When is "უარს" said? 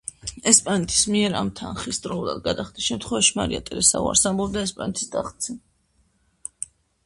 4.09-4.27